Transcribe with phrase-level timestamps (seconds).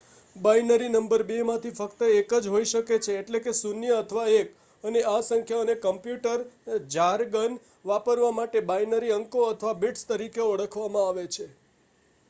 [0.35, 4.49] binary number બે માંથી ફક્ત એક જ હોય શકે છે એટલે કે 0 અથવા 1
[4.83, 7.59] અને આ સંખ્યાઓને કમ્પ્યૂટર જારગન
[7.85, 11.49] વાપરવા માટે બાઇનરી અંકો અથવા બીટ્સ તરીકે ઓળખવામાં આવે છે